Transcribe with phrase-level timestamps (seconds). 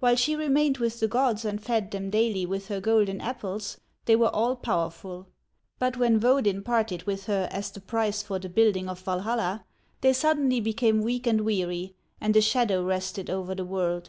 [0.00, 4.16] While she remained with the gods and fed them daily with her golden apples they
[4.16, 5.26] were all powerful;
[5.78, 9.66] but when Wodin parted with her as the price for the building of Walhalla,
[10.00, 14.08] they suddenly became weak and weary, and a shadow rested over the world.